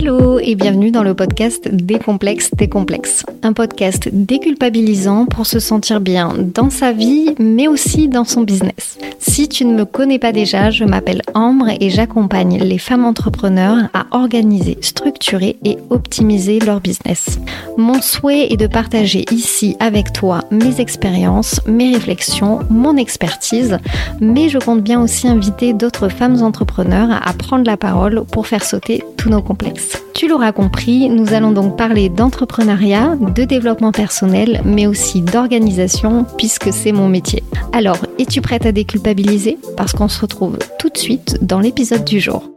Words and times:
Hello 0.00 0.38
et 0.38 0.54
bienvenue 0.54 0.92
dans 0.92 1.02
le 1.02 1.12
podcast 1.12 1.68
Décomplexe 1.72 2.52
des 2.54 2.68
complexes. 2.68 3.26
Un 3.42 3.52
podcast 3.52 4.08
déculpabilisant 4.12 5.26
pour 5.26 5.44
se 5.44 5.58
sentir 5.58 6.00
bien 6.00 6.36
dans 6.38 6.70
sa 6.70 6.92
vie 6.92 7.34
mais 7.40 7.66
aussi 7.66 8.06
dans 8.06 8.22
son 8.22 8.42
business. 8.42 8.96
Si 9.18 9.48
tu 9.48 9.64
ne 9.64 9.74
me 9.74 9.84
connais 9.84 10.20
pas 10.20 10.30
déjà, 10.30 10.70
je 10.70 10.84
m'appelle 10.84 11.22
Ambre 11.34 11.70
et 11.80 11.90
j'accompagne 11.90 12.58
les 12.58 12.78
femmes 12.78 13.04
entrepreneurs 13.04 13.88
à 13.92 14.06
organiser, 14.12 14.78
structurer 14.82 15.56
et 15.64 15.78
optimiser 15.90 16.60
leur 16.60 16.80
business. 16.80 17.40
Mon 17.76 18.00
souhait 18.00 18.52
est 18.52 18.56
de 18.56 18.68
partager 18.68 19.24
ici 19.32 19.76
avec 19.80 20.12
toi 20.12 20.44
mes 20.52 20.80
expériences, 20.80 21.60
mes 21.66 21.92
réflexions, 21.92 22.60
mon 22.70 22.96
expertise, 22.96 23.78
mais 24.20 24.48
je 24.48 24.58
compte 24.58 24.82
bien 24.82 25.02
aussi 25.02 25.26
inviter 25.26 25.72
d'autres 25.72 26.08
femmes 26.08 26.40
entrepreneurs 26.42 27.10
à 27.10 27.32
prendre 27.32 27.64
la 27.64 27.76
parole 27.76 28.24
pour 28.30 28.46
faire 28.46 28.62
sauter 28.64 29.02
tous 29.16 29.28
nos 29.28 29.42
complexes. 29.42 29.87
Tu 30.18 30.26
l'auras 30.26 30.50
compris, 30.50 31.08
nous 31.08 31.32
allons 31.32 31.52
donc 31.52 31.76
parler 31.76 32.08
d'entrepreneuriat, 32.08 33.14
de 33.14 33.44
développement 33.44 33.92
personnel, 33.92 34.62
mais 34.64 34.88
aussi 34.88 35.22
d'organisation, 35.22 36.26
puisque 36.36 36.72
c'est 36.72 36.90
mon 36.90 37.08
métier. 37.08 37.44
Alors, 37.72 37.98
es-tu 38.18 38.40
prête 38.40 38.66
à 38.66 38.72
déculpabiliser? 38.72 39.58
Parce 39.76 39.92
qu'on 39.92 40.08
se 40.08 40.20
retrouve 40.20 40.58
tout 40.80 40.88
de 40.88 40.98
suite 40.98 41.38
dans 41.44 41.60
l'épisode 41.60 42.04
du 42.04 42.18
jour. 42.18 42.50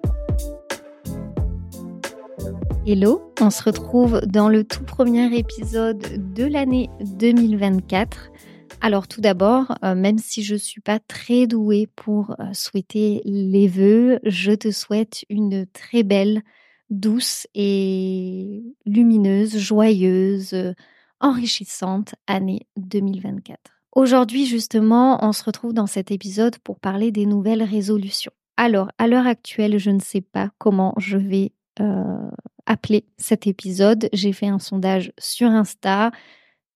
Hello, 2.88 3.22
on 3.40 3.52
se 3.52 3.62
retrouve 3.62 4.22
dans 4.22 4.50
le 4.50 4.64
tout 4.64 4.84
premier 4.84 5.32
épisode 5.38 6.34
de 6.34 6.46
l'année 6.46 6.90
2024. 7.20 8.32
Alors 8.82 9.08
tout 9.08 9.22
d'abord, 9.22 9.76
euh, 9.84 9.94
même 9.94 10.18
si 10.18 10.42
je 10.42 10.54
ne 10.54 10.60
suis 10.60 10.82
pas 10.82 10.98
très 10.98 11.46
douée 11.46 11.88
pour 11.96 12.32
euh, 12.40 12.46
souhaiter 12.54 13.22
les 13.24 13.68
vœux, 13.68 14.18
je 14.24 14.52
te 14.52 14.72
souhaite 14.72 15.26
une 15.30 15.68
très 15.68 16.02
belle 16.02 16.42
douce 16.92 17.48
et 17.56 18.64
lumineuse, 18.86 19.58
joyeuse, 19.58 20.76
enrichissante 21.20 22.14
année 22.28 22.68
2024. 22.78 23.60
Aujourd'hui 23.94 24.46
justement, 24.46 25.26
on 25.26 25.34
se 25.34 25.44
retrouve 25.44 25.74
dans 25.74 25.88
cet 25.88 26.12
épisode 26.12 26.58
pour 26.60 26.80
parler 26.80 27.12
des 27.12 27.26
nouvelles 27.26 27.64
résolutions. 27.64 28.32
Alors, 28.58 28.92
à 28.98 29.08
l'heure 29.08 29.26
actuelle, 29.26 29.80
je 29.80 29.90
ne 29.90 30.00
sais 30.00 30.22
pas 30.22 30.52
comment 30.60 30.94
je 30.98 31.18
vais 31.18 31.52
euh, 31.80 32.30
appeler 32.66 33.06
cet 33.18 33.48
épisode. 33.48 34.08
J'ai 34.14 34.34
fait 34.34 34.48
un 34.48 34.60
sondage 34.60 35.12
sur 35.18 35.50
Insta. 35.50 36.12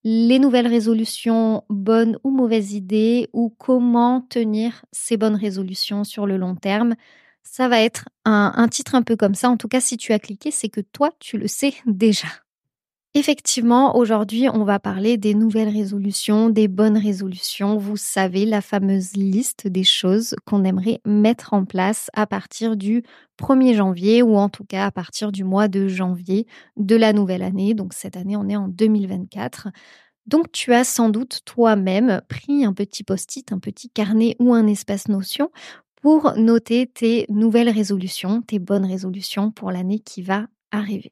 Les 0.04 0.40
nouvelles 0.40 0.68
résolutions, 0.68 1.64
bonnes 1.70 2.18
ou 2.24 2.32
mauvaises 2.32 2.74
idées, 2.74 3.30
ou 3.34 3.54
comment 3.58 4.22
tenir 4.22 4.86
ces 4.92 5.18
bonnes 5.18 5.36
résolutions 5.36 6.04
sur 6.04 6.26
le 6.26 6.38
long 6.38 6.56
terme. 6.56 6.96
Ça 7.46 7.70
va 7.70 7.80
être 7.82 8.10
un, 8.26 8.68
titre 8.68 8.96
un 8.96 9.02
peu 9.02 9.16
comme 9.16 9.36
ça. 9.36 9.50
En 9.50 9.56
tout 9.56 9.68
cas, 9.68 9.80
si 9.80 9.98
tu 9.98 10.12
as 10.12 10.20
cliqué, 10.20 10.52
c'est 10.52 10.68
que 10.68 10.82
toi, 10.82 11.12
tu 11.20 11.38
le 11.38 11.48
sais 11.48 11.74
déjà. 11.86 12.28
Effectivement, 13.14 13.96
aujourd'hui, 13.96 14.50
on 14.50 14.66
va 14.66 14.78
parler 14.78 15.16
des 15.16 15.34
nouvelles 15.34 15.70
résolutions, 15.70 16.50
des 16.50 16.68
bonnes 16.68 16.98
résolutions. 16.98 17.78
Vous 17.78 17.96
savez, 17.96 18.46
la 18.46 18.60
fameuse 18.60 19.14
liste 19.14 19.68
des 19.68 19.86
choses 19.86 20.36
qu'on 20.44 20.66
aimerait 20.66 21.00
mettre 21.06 21.54
en 21.54 21.64
place 21.64 22.10
à 22.14 22.28
partir 22.28 22.76
du 22.76 23.04
1er 23.40 23.74
janvier 23.74 24.22
ou 24.22 24.36
en 24.36 24.50
tout 24.50 24.66
cas 24.66 24.86
à 24.86 24.92
partir 24.92 25.32
du 25.32 25.46
mois 25.46 25.70
de 25.70 25.88
janvier 25.88 26.46
de 26.76 26.98
la 26.98 27.14
nouvelle 27.14 27.44
année. 27.44 27.74
Donc 27.74 27.94
cette 27.94 28.18
année, 28.18 28.36
on 28.36 28.50
est 28.50 28.58
en 28.58 28.68
2024. 28.68 29.70
Donc 30.26 30.52
tu 30.52 30.74
as 30.74 30.84
sans 30.84 31.08
doute 31.08 31.40
toi-même 31.46 32.22
pris 32.28 32.66
un 32.66 32.74
petit 32.74 33.06
post-it, 33.06 33.50
un 33.54 33.60
petit 33.60 33.90
carnet 33.90 34.36
ou 34.40 34.54
un 34.54 34.68
espace 34.68 35.08
notion 35.08 35.52
pour 36.06 36.38
noter 36.38 36.86
tes 36.86 37.26
nouvelles 37.30 37.68
résolutions, 37.68 38.44
tes 38.44 38.60
bonnes 38.60 38.86
résolutions 38.86 39.50
pour 39.50 39.72
l'année 39.72 39.98
qui 39.98 40.22
va 40.22 40.46
arriver. 40.70 41.12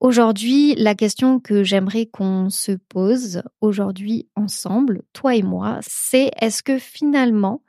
Aujourd'hui, 0.00 0.74
la 0.74 0.94
question 0.94 1.40
que 1.40 1.64
j'aimerais 1.64 2.04
qu'on 2.04 2.50
se 2.50 2.72
pose 2.72 3.40
aujourd'hui 3.62 4.28
ensemble, 4.36 5.00
toi 5.14 5.34
et 5.34 5.42
moi, 5.42 5.78
c'est 5.80 6.30
est-ce 6.42 6.62
que 6.62 6.78
finalement, 6.78 7.62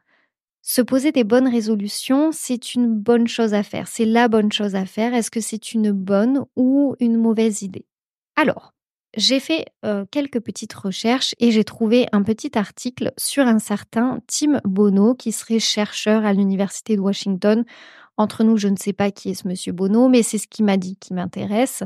se 0.62 0.82
poser 0.82 1.14
des 1.14 1.24
bonnes 1.24 1.48
résolutions, 1.48 2.34
c'est 2.34 2.76
une 2.76 2.94
bonne 2.94 3.30
chose 3.30 3.54
à 3.54 3.64
faire, 3.64 3.88
c'est 3.88 4.04
la 4.04 4.28
bonne 4.28 4.52
chose 4.52 4.76
à 4.76 4.86
faire, 4.86 5.14
est-ce 5.14 5.32
que 5.32 5.40
c'est 5.40 5.72
une 5.72 5.94
bonne 5.94 6.44
ou 6.58 6.98
une 7.00 7.16
mauvaise 7.16 7.62
idée? 7.62 7.86
Alors, 8.36 8.74
j'ai 9.18 9.40
fait 9.40 9.66
quelques 10.12 10.40
petites 10.40 10.74
recherches 10.74 11.34
et 11.40 11.52
j'ai 11.52 11.64
trouvé 11.64 12.06
un 12.12 12.24
petit 12.24 12.58
article 12.58 13.12
sur 13.18 13.46
un 13.46 13.60
certain 13.60 14.20
Tim 14.28 14.62
Bono, 14.64 15.16
qui 15.16 15.32
serait 15.32 15.60
chercheur 15.60 16.24
à 16.24 16.34
l'Université 16.34 16.96
de 16.96 17.02
Washington. 17.02 17.66
Entre 18.20 18.44
nous, 18.44 18.58
je 18.58 18.68
ne 18.68 18.76
sais 18.76 18.94
pas 18.94 19.12
qui 19.12 19.30
est 19.30 19.36
ce 19.36 19.48
monsieur 19.48 19.74
Bono, 19.74 20.08
mais 20.08 20.24
c'est 20.24 20.40
ce 20.40 20.48
qu'il 20.48 20.66
m'a 20.66 20.78
dit 20.78 20.98
qui 20.98 21.14
m'intéresse. 21.14 21.84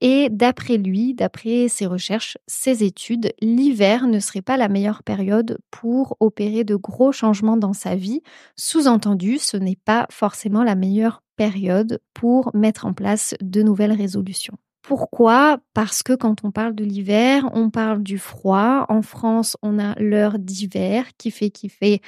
Et 0.00 0.28
d'après 0.28 0.78
lui, 0.78 1.14
d'après 1.14 1.68
ses 1.68 1.86
recherches, 1.86 2.38
ses 2.48 2.82
études, 2.82 3.32
l'hiver 3.40 4.08
ne 4.08 4.18
serait 4.18 4.42
pas 4.42 4.56
la 4.56 4.68
meilleure 4.68 5.02
période 5.04 5.58
pour 5.70 6.16
opérer 6.18 6.64
de 6.64 6.74
gros 6.74 7.12
changements 7.12 7.56
dans 7.56 7.72
sa 7.72 7.94
vie. 7.94 8.22
Sous-entendu, 8.56 9.38
ce 9.38 9.56
n'est 9.56 9.78
pas 9.84 10.06
forcément 10.10 10.64
la 10.64 10.74
meilleure 10.74 11.22
période 11.36 12.00
pour 12.14 12.50
mettre 12.54 12.86
en 12.86 12.92
place 12.92 13.34
de 13.40 13.62
nouvelles 13.62 13.92
résolutions. 13.92 14.56
Pourquoi? 14.90 15.60
Parce 15.72 16.02
que 16.02 16.14
quand 16.14 16.44
on 16.44 16.50
parle 16.50 16.74
de 16.74 16.82
l'hiver, 16.82 17.48
on 17.52 17.70
parle 17.70 18.02
du 18.02 18.18
froid. 18.18 18.86
En 18.88 19.02
France, 19.02 19.56
on 19.62 19.78
a 19.78 19.94
l'heure 20.00 20.40
d'hiver 20.40 21.06
qui 21.16 21.30
fait 21.30 21.50
qu'il 21.50 21.70
fait 21.70 22.00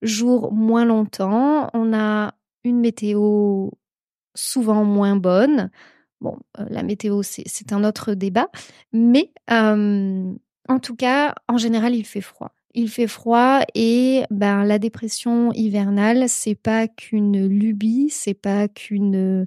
jour 0.00 0.50
moins 0.50 0.86
longtemps. 0.86 1.68
On 1.74 1.92
a 1.92 2.32
une 2.64 2.80
météo 2.80 3.68
souvent 4.34 4.82
moins 4.82 5.14
bonne. 5.14 5.70
Bon, 6.22 6.38
euh, 6.58 6.64
la 6.70 6.82
météo, 6.82 7.22
c'est 7.22 7.70
un 7.70 7.84
autre 7.84 8.14
débat. 8.14 8.48
Mais 8.94 9.30
en 9.50 10.78
tout 10.80 10.96
cas, 10.96 11.34
en 11.48 11.58
général, 11.58 11.94
il 11.94 12.06
fait 12.06 12.22
froid. 12.22 12.54
Il 12.72 12.88
fait 12.88 13.08
froid 13.08 13.60
et 13.74 14.22
ben, 14.30 14.64
la 14.64 14.78
dépression 14.78 15.52
hivernale, 15.52 16.30
c'est 16.30 16.54
pas 16.54 16.88
qu'une 16.88 17.46
lubie, 17.46 18.08
c'est 18.08 18.32
pas 18.32 18.68
qu'une 18.68 19.46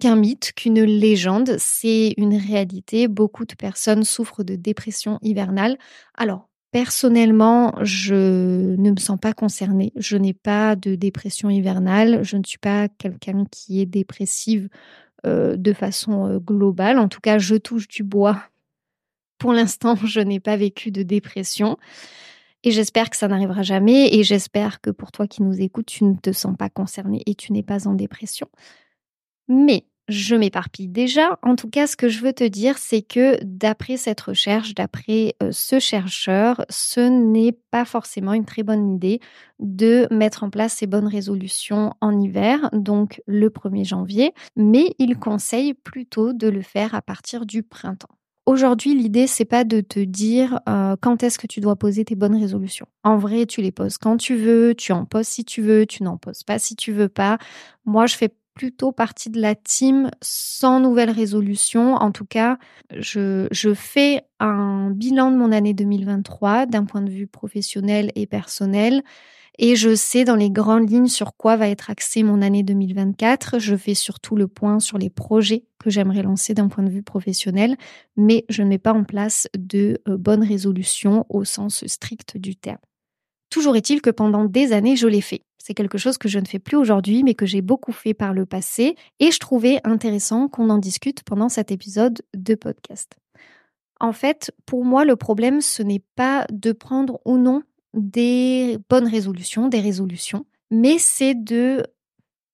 qu'un 0.00 0.16
mythe, 0.16 0.52
qu'une 0.54 0.82
légende, 0.82 1.56
c'est 1.58 2.14
une 2.16 2.36
réalité. 2.36 3.08
Beaucoup 3.08 3.44
de 3.44 3.54
personnes 3.54 4.04
souffrent 4.04 4.44
de 4.44 4.56
dépression 4.56 5.18
hivernale. 5.22 5.78
Alors, 6.14 6.48
personnellement, 6.70 7.74
je 7.82 8.74
ne 8.76 8.90
me 8.90 9.00
sens 9.00 9.18
pas 9.18 9.32
concernée. 9.32 9.92
Je 9.96 10.16
n'ai 10.16 10.34
pas 10.34 10.76
de 10.76 10.94
dépression 10.94 11.48
hivernale. 11.48 12.22
Je 12.22 12.36
ne 12.36 12.44
suis 12.44 12.58
pas 12.58 12.88
quelqu'un 12.88 13.44
qui 13.50 13.80
est 13.80 13.86
dépressive 13.86 14.68
euh, 15.26 15.56
de 15.56 15.72
façon 15.72 16.26
euh, 16.26 16.38
globale. 16.38 16.98
En 16.98 17.08
tout 17.08 17.20
cas, 17.20 17.38
je 17.38 17.54
touche 17.54 17.88
du 17.88 18.02
bois. 18.02 18.42
Pour 19.38 19.52
l'instant, 19.52 19.96
je 20.04 20.20
n'ai 20.20 20.40
pas 20.40 20.56
vécu 20.56 20.90
de 20.90 21.02
dépression. 21.02 21.78
Et 22.62 22.70
j'espère 22.70 23.10
que 23.10 23.16
ça 23.16 23.28
n'arrivera 23.28 23.62
jamais. 23.62 24.14
Et 24.14 24.22
j'espère 24.22 24.80
que 24.80 24.90
pour 24.90 25.12
toi 25.12 25.26
qui 25.26 25.42
nous 25.42 25.60
écoutes, 25.60 25.86
tu 25.86 26.04
ne 26.04 26.14
te 26.14 26.32
sens 26.32 26.56
pas 26.56 26.68
concerné 26.68 27.22
et 27.26 27.34
tu 27.34 27.52
n'es 27.52 27.62
pas 27.62 27.88
en 27.88 27.94
dépression. 27.94 28.48
Mais 29.48 29.84
je 30.08 30.36
m'éparpille 30.36 30.88
déjà. 30.88 31.38
En 31.42 31.56
tout 31.56 31.68
cas, 31.68 31.86
ce 31.86 31.96
que 31.96 32.08
je 32.08 32.20
veux 32.20 32.32
te 32.32 32.44
dire, 32.44 32.78
c'est 32.78 33.02
que 33.02 33.38
d'après 33.42 33.96
cette 33.96 34.20
recherche, 34.20 34.74
d'après 34.74 35.34
euh, 35.42 35.50
ce 35.50 35.80
chercheur, 35.80 36.64
ce 36.70 37.00
n'est 37.00 37.52
pas 37.70 37.84
forcément 37.84 38.32
une 38.32 38.44
très 38.44 38.62
bonne 38.62 38.94
idée 38.94 39.20
de 39.58 40.06
mettre 40.12 40.44
en 40.44 40.50
place 40.50 40.74
ces 40.74 40.86
bonnes 40.86 41.08
résolutions 41.08 41.92
en 42.00 42.20
hiver, 42.20 42.70
donc 42.72 43.20
le 43.26 43.50
1er 43.50 43.84
janvier, 43.84 44.32
mais 44.54 44.94
il 44.98 45.18
conseille 45.18 45.74
plutôt 45.74 46.32
de 46.32 46.48
le 46.48 46.62
faire 46.62 46.94
à 46.94 47.02
partir 47.02 47.44
du 47.44 47.64
printemps. 47.64 48.16
Aujourd'hui, 48.46 48.94
l'idée, 48.94 49.26
c'est 49.26 49.44
pas 49.44 49.64
de 49.64 49.80
te 49.80 49.98
dire 49.98 50.60
euh, 50.68 50.94
quand 51.00 51.24
est-ce 51.24 51.36
que 51.36 51.48
tu 51.48 51.58
dois 51.58 51.74
poser 51.74 52.04
tes 52.04 52.14
bonnes 52.14 52.36
résolutions. 52.36 52.86
En 53.02 53.16
vrai, 53.16 53.44
tu 53.44 53.60
les 53.60 53.72
poses 53.72 53.98
quand 53.98 54.18
tu 54.18 54.36
veux, 54.36 54.72
tu 54.76 54.92
en 54.92 55.04
poses 55.04 55.26
si 55.26 55.44
tu 55.44 55.62
veux, 55.62 55.84
tu 55.84 56.04
n'en 56.04 56.16
poses 56.16 56.44
pas 56.44 56.60
si 56.60 56.76
tu 56.76 56.92
veux 56.92 57.08
pas. 57.08 57.38
Moi, 57.86 58.06
je 58.06 58.16
fais 58.16 58.32
plutôt 58.56 58.90
partie 58.90 59.28
de 59.28 59.38
la 59.38 59.54
team 59.54 60.10
sans 60.22 60.80
nouvelle 60.80 61.10
résolution. 61.10 61.94
En 61.94 62.10
tout 62.10 62.24
cas, 62.24 62.58
je, 62.90 63.46
je 63.52 63.74
fais 63.74 64.22
un 64.40 64.90
bilan 64.90 65.30
de 65.30 65.36
mon 65.36 65.52
année 65.52 65.74
2023 65.74 66.64
d'un 66.64 66.86
point 66.86 67.02
de 67.02 67.10
vue 67.10 67.26
professionnel 67.26 68.10
et 68.14 68.26
personnel. 68.26 69.02
Et 69.58 69.76
je 69.76 69.94
sais 69.94 70.24
dans 70.24 70.36
les 70.36 70.50
grandes 70.50 70.90
lignes 70.90 71.06
sur 71.06 71.36
quoi 71.36 71.56
va 71.56 71.68
être 71.68 71.90
axée 71.90 72.22
mon 72.22 72.40
année 72.40 72.62
2024. 72.62 73.58
Je 73.58 73.76
fais 73.76 73.94
surtout 73.94 74.36
le 74.36 74.48
point 74.48 74.80
sur 74.80 74.96
les 74.96 75.10
projets 75.10 75.64
que 75.78 75.90
j'aimerais 75.90 76.22
lancer 76.22 76.54
d'un 76.54 76.68
point 76.68 76.84
de 76.84 76.90
vue 76.90 77.02
professionnel, 77.02 77.76
mais 78.16 78.46
je 78.48 78.62
ne 78.62 78.68
mets 78.68 78.78
pas 78.78 78.92
en 78.92 79.04
place 79.04 79.48
de 79.56 80.00
euh, 80.08 80.16
bonnes 80.16 80.44
résolutions 80.44 81.26
au 81.28 81.44
sens 81.44 81.86
strict 81.86 82.38
du 82.38 82.56
terme. 82.56 82.78
Toujours 83.56 83.74
est-il 83.74 84.02
que 84.02 84.10
pendant 84.10 84.44
des 84.44 84.74
années, 84.74 84.96
je 84.96 85.06
l'ai 85.06 85.22
fait. 85.22 85.40
C'est 85.56 85.72
quelque 85.72 85.96
chose 85.96 86.18
que 86.18 86.28
je 86.28 86.38
ne 86.38 86.44
fais 86.44 86.58
plus 86.58 86.76
aujourd'hui, 86.76 87.22
mais 87.22 87.32
que 87.32 87.46
j'ai 87.46 87.62
beaucoup 87.62 87.90
fait 87.90 88.12
par 88.12 88.34
le 88.34 88.44
passé, 88.44 88.96
et 89.18 89.30
je 89.30 89.38
trouvais 89.38 89.80
intéressant 89.82 90.48
qu'on 90.48 90.68
en 90.68 90.76
discute 90.76 91.22
pendant 91.22 91.48
cet 91.48 91.70
épisode 91.70 92.20
de 92.36 92.54
podcast. 92.54 93.16
En 93.98 94.12
fait, 94.12 94.52
pour 94.66 94.84
moi, 94.84 95.06
le 95.06 95.16
problème, 95.16 95.62
ce 95.62 95.82
n'est 95.82 96.02
pas 96.16 96.46
de 96.52 96.72
prendre 96.72 97.18
ou 97.24 97.38
non 97.38 97.62
des 97.94 98.76
bonnes 98.90 99.08
résolutions, 99.08 99.68
des 99.68 99.80
résolutions, 99.80 100.44
mais 100.70 100.98
c'est 100.98 101.34
de 101.34 101.82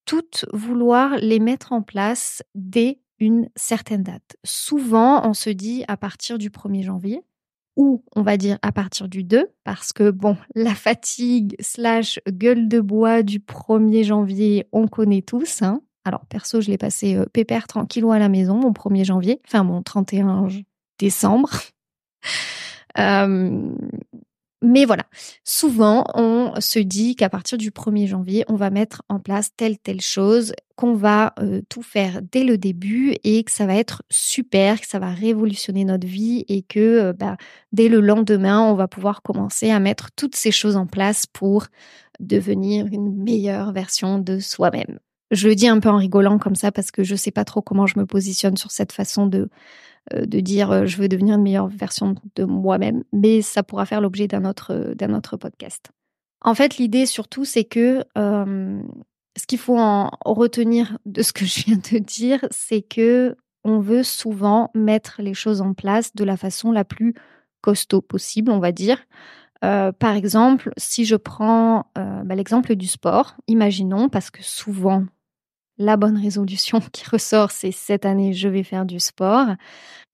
toutes 0.04 0.46
vouloir 0.52 1.16
les 1.16 1.40
mettre 1.40 1.72
en 1.72 1.82
place 1.82 2.44
dès 2.54 3.00
une 3.18 3.48
certaine 3.56 4.04
date. 4.04 4.36
Souvent, 4.44 5.28
on 5.28 5.34
se 5.34 5.50
dit 5.50 5.82
à 5.88 5.96
partir 5.96 6.38
du 6.38 6.50
1er 6.50 6.84
janvier 6.84 7.24
ou 7.76 8.04
on 8.14 8.22
va 8.22 8.36
dire 8.36 8.58
à 8.62 8.72
partir 8.72 9.08
du 9.08 9.24
2 9.24 9.48
parce 9.64 9.92
que 9.92 10.10
bon, 10.10 10.36
la 10.54 10.74
fatigue 10.74 11.56
slash 11.60 12.20
gueule 12.28 12.68
de 12.68 12.80
bois 12.80 13.22
du 13.22 13.38
1er 13.38 14.04
janvier, 14.04 14.66
on 14.72 14.88
connaît 14.88 15.22
tous. 15.22 15.62
Hein. 15.62 15.82
Alors 16.04 16.26
perso, 16.26 16.60
je 16.60 16.70
l'ai 16.70 16.78
passé 16.78 17.16
euh, 17.16 17.26
pépère 17.32 17.66
tranquillou 17.66 18.12
à 18.12 18.18
la 18.18 18.28
maison 18.28 18.56
mon 18.56 18.72
1er 18.72 19.04
janvier, 19.04 19.40
enfin 19.46 19.62
mon 19.62 19.82
31 19.82 20.48
décembre. 20.98 21.50
Euh, 22.98 23.74
mais 24.62 24.84
voilà, 24.84 25.04
souvent 25.44 26.04
on 26.14 26.52
se 26.60 26.78
dit 26.78 27.16
qu'à 27.16 27.28
partir 27.28 27.58
du 27.58 27.70
1er 27.70 28.06
janvier, 28.06 28.44
on 28.48 28.56
va 28.56 28.70
mettre 28.70 29.02
en 29.08 29.18
place 29.18 29.50
telle 29.56 29.78
telle 29.78 30.00
chose, 30.00 30.52
qu'on 30.76 30.94
va 30.94 31.34
euh, 31.38 31.62
tout 31.68 31.82
faire 31.82 32.20
dès 32.22 32.44
le 32.44 32.58
début 32.58 33.14
et 33.24 33.44
que 33.44 33.50
ça 33.50 33.66
va 33.66 33.74
être 33.74 34.02
super, 34.10 34.80
que 34.80 34.86
ça 34.86 34.98
va 34.98 35.10
révolutionner 35.10 35.84
notre 35.84 36.06
vie 36.06 36.44
et 36.48 36.62
que 36.62 36.80
euh, 36.80 37.12
bah, 37.12 37.36
dès 37.72 37.88
le 37.88 38.00
lendemain, 38.00 38.62
on 38.62 38.74
va 38.74 38.88
pouvoir 38.88 39.22
commencer 39.22 39.70
à 39.70 39.80
mettre 39.80 40.10
toutes 40.16 40.36
ces 40.36 40.50
choses 40.50 40.76
en 40.76 40.86
place 40.86 41.26
pour 41.26 41.66
devenir 42.20 42.86
une 42.86 43.14
meilleure 43.22 43.72
version 43.72 44.18
de 44.18 44.38
soi-même. 44.38 44.98
Je 45.30 45.48
le 45.48 45.54
dis 45.54 45.66
un 45.66 45.80
peu 45.80 45.88
en 45.88 45.96
rigolant 45.96 46.38
comme 46.38 46.56
ça 46.56 46.72
parce 46.72 46.90
que 46.90 47.02
je 47.02 47.12
ne 47.12 47.18
sais 47.18 47.30
pas 47.30 47.44
trop 47.44 47.62
comment 47.62 47.86
je 47.86 47.98
me 47.98 48.04
positionne 48.04 48.56
sur 48.56 48.70
cette 48.70 48.92
façon 48.92 49.26
de 49.26 49.48
de 50.10 50.40
dire 50.40 50.70
euh, 50.70 50.86
je 50.86 50.96
veux 50.96 51.08
devenir 51.08 51.36
une 51.36 51.42
meilleure 51.42 51.68
version 51.68 52.14
de 52.34 52.44
moi-même, 52.44 53.04
mais 53.12 53.40
ça 53.40 53.62
pourra 53.62 53.86
faire 53.86 54.00
l'objet 54.00 54.26
d'un 54.26 54.44
autre, 54.44 54.72
euh, 54.72 54.94
d'un 54.94 55.14
autre 55.14 55.36
podcast. 55.36 55.90
En 56.40 56.54
fait, 56.54 56.76
l'idée 56.78 57.06
surtout, 57.06 57.44
c'est 57.44 57.64
que 57.64 58.04
ce 58.16 59.46
qu'il 59.46 59.58
faut 59.58 59.78
en 59.78 60.10
retenir 60.24 60.98
de 61.06 61.22
ce 61.22 61.32
que 61.32 61.44
je 61.46 61.64
viens 61.64 61.76
de 61.76 61.98
dire, 61.98 62.44
c'est 62.50 62.82
que 62.82 63.36
on 63.64 63.78
veut 63.78 64.02
souvent 64.02 64.70
mettre 64.74 65.22
les 65.22 65.34
choses 65.34 65.60
en 65.60 65.72
place 65.72 66.16
de 66.16 66.24
la 66.24 66.36
façon 66.36 66.72
la 66.72 66.84
plus 66.84 67.14
costaud 67.60 68.00
possible, 68.00 68.50
on 68.50 68.58
va 68.58 68.72
dire. 68.72 68.98
par 69.60 70.16
exemple, 70.16 70.72
si 70.76 71.04
je 71.04 71.14
prends 71.14 71.86
bah, 71.94 72.34
l'exemple 72.34 72.74
du 72.74 72.88
sport, 72.88 73.36
imaginons, 73.46 74.08
parce 74.08 74.32
que 74.32 74.42
souvent 74.42 75.04
la 75.78 75.96
bonne 75.96 76.18
résolution 76.18 76.80
qui 76.92 77.04
ressort, 77.08 77.50
c'est 77.50 77.72
cette 77.72 78.04
année, 78.04 78.32
je 78.32 78.48
vais 78.48 78.62
faire 78.62 78.84
du 78.84 79.00
sport, 79.00 79.46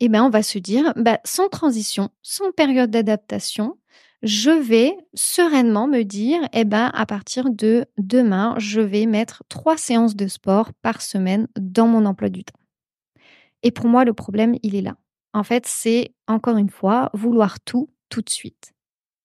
eh 0.01 0.09
ben 0.09 0.23
on 0.23 0.31
va 0.31 0.43
se 0.43 0.59
dire, 0.59 0.93
bah, 0.97 1.21
sans 1.25 1.49
transition, 1.49 2.11
sans 2.23 2.53
période 2.53 2.91
d'adaptation, 2.91 3.77
je 4.23 4.51
vais 4.51 4.97
sereinement 5.15 5.87
me 5.87 6.03
dire, 6.03 6.41
eh 6.53 6.65
ben, 6.65 6.91
à 6.93 7.07
partir 7.07 7.51
de 7.51 7.87
demain, 7.99 8.55
je 8.59 8.81
vais 8.81 9.07
mettre 9.07 9.45
trois 9.49 9.77
séances 9.77 10.17
de 10.17 10.27
sport 10.27 10.73
par 10.83 11.03
semaine 11.03 11.47
dans 11.57 11.87
mon 11.87 12.05
emploi 12.05 12.29
du 12.29 12.45
temps. 12.45 12.59
Et 13.63 13.71
pour 13.71 13.87
moi, 13.87 14.05
le 14.05 14.15
problème, 14.15 14.57
il 14.63 14.75
est 14.75 14.83
là. 14.83 14.97
En 15.35 15.45
fait, 15.45 15.67
c'est 15.67 16.15
encore 16.27 16.57
une 16.57 16.71
fois 16.71 17.11
vouloir 17.15 17.61
tout 17.61 17.91
tout 18.09 18.23
de 18.23 18.31
suite. 18.31 18.73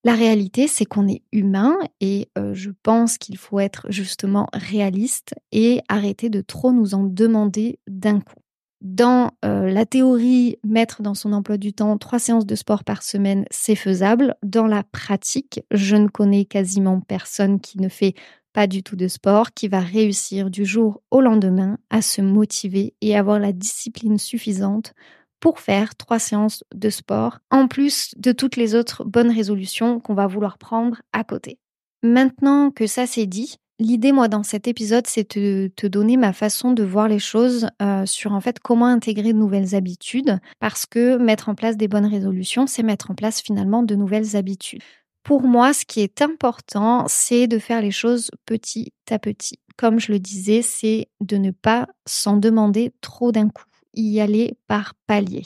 La 0.06 0.16
réalité, 0.16 0.68
c'est 0.68 0.86
qu'on 0.86 1.08
est 1.08 1.22
humain 1.32 1.78
et 2.02 2.30
euh, 2.38 2.54
je 2.54 2.72
pense 2.84 3.18
qu'il 3.18 3.38
faut 3.38 3.60
être 3.60 3.86
justement 3.90 4.48
réaliste 4.54 5.34
et 5.54 5.80
arrêter 5.88 6.30
de 6.30 6.42
trop 6.42 6.74
nous 6.74 6.94
en 6.94 7.04
demander 7.04 7.80
d'un 7.88 8.20
coup. 8.20 8.36
Dans 8.82 9.32
euh, 9.46 9.70
la 9.72 9.86
théorie, 9.86 10.58
mettre 10.66 11.02
dans 11.02 11.14
son 11.14 11.32
emploi 11.32 11.56
du 11.58 11.72
temps 11.72 11.98
trois 11.98 12.20
séances 12.20 12.46
de 12.46 12.56
sport 12.56 12.84
par 12.84 13.02
semaine, 13.02 13.46
c'est 13.50 13.76
faisable. 13.76 14.36
Dans 14.44 14.68
la 14.68 14.84
pratique, 14.84 15.62
je 15.72 15.96
ne 15.96 16.10
connais 16.10 16.44
quasiment 16.44 17.00
personne 17.00 17.62
qui 17.62 17.80
ne 17.80 17.88
fait 17.88 18.14
pas 18.52 18.68
du 18.68 18.84
tout 18.84 18.98
de 18.98 19.08
sport, 19.08 19.54
qui 19.54 19.70
va 19.70 19.80
réussir 19.80 20.50
du 20.50 20.66
jour 20.66 21.02
au 21.12 21.22
lendemain 21.22 21.78
à 21.90 22.02
se 22.02 22.22
motiver 22.22 22.94
et 23.00 23.16
avoir 23.16 23.40
la 23.40 23.54
discipline 23.54 24.18
suffisante 24.18 24.94
pour 25.44 25.60
faire 25.60 25.94
trois 25.98 26.19
séances 26.19 26.63
de 26.74 26.90
sport, 26.90 27.40
en 27.51 27.68
plus 27.68 28.13
de 28.16 28.31
toutes 28.31 28.56
les 28.56 28.75
autres 28.75 29.04
bonnes 29.04 29.30
résolutions 29.30 30.00
qu'on 30.00 30.13
va 30.13 30.25
vouloir 30.25 30.57
prendre 30.57 31.01
à 31.12 31.25
côté. 31.25 31.60
Maintenant 32.01 32.72
que 32.72 32.88
ça 32.88 33.07
c'est 33.07 33.25
dit, 33.25 33.57
l'idée 33.78 34.13
moi 34.13 34.30
dans 34.30 34.44
cet 34.44 34.69
épisode 34.69 35.06
c'est 35.06 35.38
de 35.38 35.69
te 35.75 35.86
donner 35.86 36.16
ma 36.16 36.31
façon 36.31 36.72
de 36.72 36.84
voir 36.84 37.10
les 37.10 37.19
choses 37.19 37.68
euh, 37.81 38.06
sur 38.06 38.31
en 38.31 38.40
fait 38.40 38.62
comment 38.62 38.86
intégrer 38.86 39.34
de 39.34 39.38
nouvelles 39.38 39.75
habitudes, 39.75 40.40
parce 40.62 40.86
que 40.86 41.18
mettre 41.18 41.50
en 41.50 41.56
place 41.56 41.75
des 41.75 41.89
bonnes 41.89 42.06
résolutions, 42.06 42.66
c'est 42.66 42.81
mettre 42.81 43.12
en 43.12 43.13
place 43.13 43.42
finalement 43.42 43.84
de 43.84 43.96
nouvelles 43.96 44.38
habitudes. 44.38 44.81
Pour 45.24 45.42
moi, 45.42 45.74
ce 45.74 45.84
qui 45.84 46.00
est 46.00 46.22
important, 46.22 47.04
c'est 47.10 47.48
de 47.48 47.60
faire 47.60 47.81
les 47.81 47.92
choses 47.92 48.31
petit 48.46 48.94
à 49.12 49.19
petit. 49.19 49.60
Comme 49.75 50.00
je 50.00 50.13
le 50.13 50.19
disais, 50.19 50.62
c'est 50.62 51.10
de 51.19 51.36
ne 51.36 51.51
pas 51.51 51.88
s'en 52.06 52.38
demander 52.38 52.94
trop 53.01 53.34
d'un 53.34 53.50
coup 53.50 53.66
y 53.94 54.19
aller 54.19 54.57
par 54.68 54.94
palier. 55.07 55.44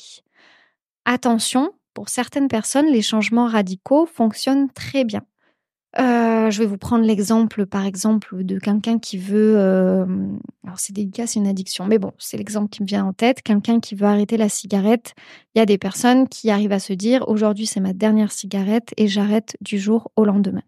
Attention, 1.05 1.71
pour 1.93 2.09
certaines 2.09 2.47
personnes, 2.47 2.87
les 2.87 3.01
changements 3.01 3.47
radicaux 3.47 4.05
fonctionnent 4.05 4.69
très 4.71 5.03
bien. 5.03 5.23
Euh, 5.99 6.51
je 6.51 6.59
vais 6.59 6.65
vous 6.67 6.77
prendre 6.77 7.03
l'exemple, 7.03 7.65
par 7.65 7.85
exemple, 7.85 8.43
de 8.43 8.59
quelqu'un 8.59 8.99
qui 8.99 9.17
veut. 9.17 9.55
Euh, 9.57 10.05
alors, 10.63 10.79
c'est 10.79 10.93
délicat, 10.93 11.25
c'est 11.25 11.39
une 11.39 11.47
addiction, 11.47 11.85
mais 11.87 11.97
bon, 11.97 12.11
c'est 12.19 12.37
l'exemple 12.37 12.69
qui 12.69 12.83
me 12.83 12.87
vient 12.87 13.05
en 13.05 13.13
tête. 13.13 13.41
Quelqu'un 13.41 13.79
qui 13.79 13.95
veut 13.95 14.05
arrêter 14.05 14.37
la 14.37 14.49
cigarette. 14.49 15.15
Il 15.55 15.59
y 15.59 15.61
a 15.61 15.65
des 15.65 15.77
personnes 15.77 16.27
qui 16.27 16.51
arrivent 16.51 16.71
à 16.71 16.79
se 16.79 16.93
dire 16.93 17.27
aujourd'hui, 17.27 17.65
c'est 17.65 17.79
ma 17.79 17.93
dernière 17.93 18.31
cigarette 18.31 18.93
et 18.97 19.07
j'arrête 19.07 19.57
du 19.61 19.79
jour 19.79 20.11
au 20.15 20.25
lendemain. 20.25 20.63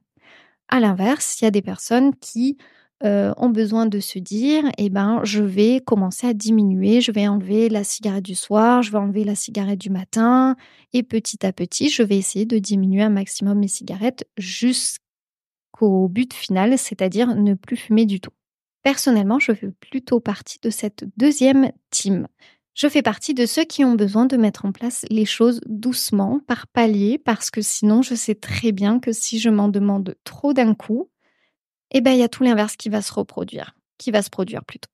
À 0.68 0.80
l'inverse, 0.80 1.40
il 1.42 1.46
y 1.46 1.48
a 1.48 1.52
des 1.52 1.62
personnes 1.62 2.16
qui 2.16 2.58
euh, 3.04 3.34
ont 3.38 3.50
besoin 3.50 3.86
de 3.86 4.00
se 4.00 4.20
dire, 4.20 4.64
eh 4.78 4.90
ben, 4.90 5.22
je 5.24 5.42
vais 5.42 5.80
commencer 5.80 6.28
à 6.28 6.34
diminuer, 6.34 7.00
je 7.00 7.12
vais 7.12 7.28
enlever 7.28 7.70
la 7.70 7.84
cigarette 7.84 8.26
du 8.26 8.36
soir, 8.36 8.82
je 8.82 8.92
vais 8.92 8.98
enlever 8.98 9.24
la 9.24 9.36
cigarette 9.36 9.80
du 9.80 9.90
matin, 9.90 10.58
et 10.92 11.04
petit 11.04 11.46
à 11.46 11.54
petit, 11.54 11.90
je 11.90 12.04
vais 12.04 12.18
essayer 12.18 12.46
de 12.46 12.58
diminuer 12.58 13.02
un 13.02 13.10
maximum 13.10 13.60
mes 13.60 13.70
cigarettes 13.70 14.28
jusqu'au 14.38 16.10
but 16.10 16.34
final, 16.34 16.78
c'est-à-dire 16.78 17.36
ne 17.36 17.54
plus 17.54 17.78
fumer 17.78 18.06
du 18.06 18.20
tout. 18.20 18.32
Personnellement, 18.84 19.40
je 19.40 19.54
fais 19.54 19.72
plutôt 19.80 20.20
partie 20.20 20.60
de 20.62 20.70
cette 20.70 21.06
deuxième 21.16 21.72
team. 21.92 22.28
Je 22.74 22.88
fais 22.88 23.02
partie 23.02 23.34
de 23.34 23.46
ceux 23.46 23.66
qui 23.66 23.84
ont 23.84 23.96
besoin 23.96 24.26
de 24.26 24.38
mettre 24.38 24.66
en 24.66 24.72
place 24.72 25.06
les 25.10 25.26
choses 25.26 25.60
doucement, 25.66 26.40
par 26.48 26.68
palier, 26.68 27.18
parce 27.18 27.50
que 27.50 27.62
sinon, 27.62 28.02
je 28.02 28.16
sais 28.16 28.36
très 28.36 28.72
bien 28.72 29.00
que 29.00 29.12
si 29.12 29.40
je 29.40 29.50
m'en 29.50 29.68
demande 29.68 30.16
trop 30.24 30.54
d'un 30.54 30.74
coup, 30.76 31.10
eh 31.92 32.02
bien, 32.02 32.14
il 32.14 32.20
y 32.20 32.24
a 32.24 32.30
tout 32.30 32.44
l'inverse 32.44 32.76
qui 32.76 32.90
va 32.90 33.02
se 33.02 33.14
reproduire, 33.14 33.76
qui 33.98 34.12
va 34.12 34.22
se 34.22 34.30
produire 34.30 34.64
plutôt. 34.64 34.90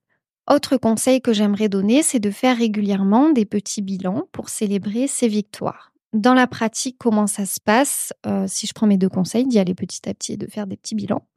Autre 0.50 0.78
conseil 0.78 1.22
que 1.22 1.34
j'aimerais 1.34 1.70
donner, 1.70 2.04
c'est 2.04 2.20
de 2.20 2.30
faire 2.30 2.58
régulièrement 2.58 3.32
des 3.32 3.46
petits 3.46 3.82
bilans 3.82 4.28
pour 4.32 4.50
célébrer 4.50 5.08
ses 5.08 5.28
victoires. 5.28 5.92
Dans 6.14 6.34
la 6.34 6.48
pratique, 6.48 6.98
comment 7.00 7.28
ça 7.28 7.46
se 7.46 7.60
passe? 7.60 8.14
Euh, 8.26 8.46
Si 8.48 8.68
je 8.68 8.74
prends 8.74 8.88
mes 8.88 8.98
deux 8.98 9.10
conseils, 9.10 9.48
d'y 9.48 9.60
aller 9.60 9.74
petit 9.74 10.08
à 10.08 10.14
petit 10.14 10.34
et 10.34 10.38
de 10.38 10.48
faire 10.48 10.68
des 10.68 10.78
petits 10.78 10.96
bilans. 10.96 11.28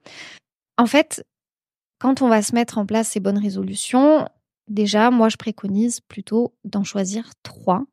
En 0.77 0.87
fait, 0.87 1.25
quand 1.99 2.23
on 2.23 2.29
va 2.29 2.43
se 2.43 2.55
mettre 2.55 2.79
en 2.79 2.87
place 2.87 3.09
ces 3.09 3.21
bonnes 3.21 3.39
résolutions, 3.39 4.29
déjà, 4.69 5.11
moi, 5.11 5.29
je 5.29 5.37
préconise 5.37 6.01
plutôt 6.01 6.55
d'en 6.65 6.85
choisir 6.85 7.31
trois 7.43 7.85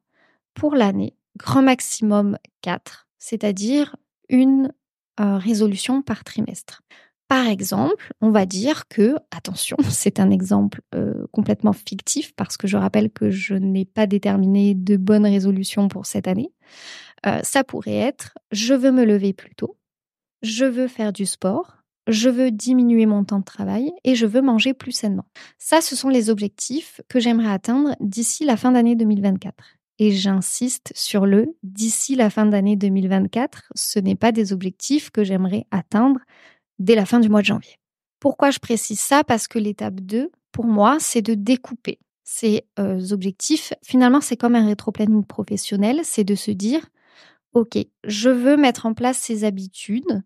pour 0.54 0.76
l'année, 0.76 1.16
grand 1.38 1.64
maximum 1.64 2.38
quatre, 2.62 3.08
c'est-à-dire 3.18 3.96
une 4.30 4.72
euh, 5.20 5.38
résolution 5.38 6.02
par 6.02 6.24
trimestre. 6.24 6.82
Par 7.28 7.48
exemple, 7.48 8.14
on 8.22 8.30
va 8.30 8.46
dire 8.46 8.88
que, 8.88 9.16
attention, 9.32 9.78
c'est 9.90 10.20
un 10.20 10.30
exemple 10.30 10.82
euh, 10.94 11.26
complètement 11.32 11.74
fictif 11.74 12.34
parce 12.36 12.58
que 12.58 12.68
je 12.68 12.78
rappelle 12.78 13.10
que 13.10 13.30
je 13.32 13.56
n'ai 13.56 13.86
pas 13.86 14.06
déterminé 14.06 14.76
de 14.76 14.98
bonnes 14.98 15.26
résolutions 15.26 15.88
pour 15.88 16.06
cette 16.06 16.28
année. 16.28 16.52
Euh, 17.26 17.40
ça 17.44 17.64
pourrait 17.64 17.96
être, 17.96 18.38
je 18.52 18.74
veux 18.74 18.92
me 18.92 19.06
lever 19.06 19.34
plus 19.34 19.56
tôt, 19.56 19.78
je 20.44 20.66
veux 20.66 20.88
faire 20.88 21.12
du 21.12 21.26
sport, 21.26 21.78
je 22.08 22.30
veux 22.30 22.52
diminuer 22.52 23.08
mon 23.08 23.24
temps 23.24 23.40
de 23.40 23.46
travail 23.46 23.92
et 24.04 24.16
je 24.16 24.28
veux 24.28 24.42
manger 24.42 24.74
plus 24.74 24.92
sainement. 24.92 25.26
Ça, 25.58 25.82
ce 25.82 25.96
sont 25.96 26.10
les 26.10 26.30
objectifs 26.30 27.02
que 27.10 27.20
j'aimerais 27.20 27.52
atteindre 27.52 27.96
d'ici 28.00 28.46
la 28.46 28.58
fin 28.58 28.72
d'année 28.72 28.96
2024. 28.96 29.56
Et 29.98 30.12
j'insiste 30.12 30.92
sur 30.94 31.26
le 31.26 31.56
d'ici 31.64 32.16
la 32.16 32.30
fin 32.30 32.46
d'année 32.46 32.76
2024, 32.76 33.72
ce 33.76 34.00
n'est 34.00 34.16
pas 34.16 34.34
des 34.34 34.52
objectifs 34.52 35.10
que 35.10 35.24
j'aimerais 35.24 35.66
atteindre 35.72 36.20
dès 36.80 36.96
la 36.96 37.06
fin 37.06 37.20
du 37.20 37.30
mois 37.30 37.42
de 37.42 37.48
janvier. 37.48 37.78
Pourquoi 38.20 38.52
je 38.52 38.60
précise 38.60 39.00
ça? 39.00 39.24
Parce 39.24 39.48
que 39.48 39.60
l'étape 39.60 40.00
2, 40.02 40.32
pour 40.52 40.66
moi, 40.66 40.98
c'est 41.00 41.22
de 41.22 41.34
découper 41.34 42.00
ces 42.24 42.66
euh, 42.80 43.12
objectifs. 43.12 43.74
Finalement, 43.84 44.22
c'est 44.22 44.38
comme 44.38 44.56
un 44.56 44.66
rétro-planning 44.66 45.24
professionnel, 45.24 46.02
c'est 46.04 46.24
de 46.24 46.36
se 46.36 46.52
dire, 46.52 46.86
OK, 47.54 47.78
je 48.04 48.30
veux 48.30 48.58
mettre 48.58 48.86
en 48.86 48.94
place 48.94 49.18
ces 49.18 49.44
habitudes 49.44 50.24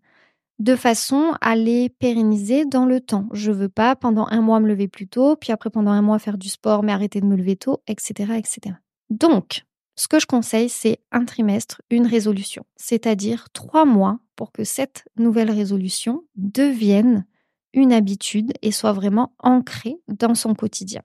de 0.58 0.76
façon 0.76 1.34
à 1.40 1.56
les 1.56 1.88
pérenniser 1.88 2.66
dans 2.66 2.84
le 2.84 3.00
temps. 3.00 3.28
Je 3.32 3.50
veux 3.50 3.68
pas 3.68 3.96
pendant 3.96 4.26
un 4.30 4.40
mois 4.42 4.60
me 4.60 4.68
lever 4.68 4.88
plus 4.88 5.08
tôt, 5.08 5.36
puis 5.36 5.52
après 5.52 5.70
pendant 5.70 5.90
un 5.90 6.02
mois 6.02 6.18
faire 6.18 6.38
du 6.38 6.48
sport 6.48 6.82
mais 6.82 6.92
arrêter 6.92 7.20
de 7.20 7.26
me 7.26 7.36
lever 7.36 7.56
tôt, 7.56 7.82
etc. 7.86 8.34
etc. 8.36 8.76
Donc, 9.08 9.64
ce 9.96 10.06
que 10.08 10.18
je 10.18 10.26
conseille, 10.26 10.68
c'est 10.68 10.98
un 11.12 11.24
trimestre, 11.24 11.82
une 11.90 12.06
résolution, 12.06 12.64
c'est-à-dire 12.76 13.48
trois 13.52 13.84
mois 13.84 14.18
pour 14.40 14.52
que 14.52 14.64
cette 14.64 15.04
nouvelle 15.18 15.50
résolution 15.50 16.24
devienne 16.34 17.26
une 17.74 17.92
habitude 17.92 18.54
et 18.62 18.72
soit 18.72 18.94
vraiment 18.94 19.34
ancrée 19.38 19.98
dans 20.08 20.34
son 20.34 20.54
quotidien. 20.54 21.02